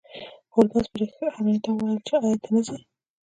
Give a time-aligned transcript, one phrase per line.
[0.53, 2.77] هولمز په حیرانتیا وویل چې ایا ته نه ځې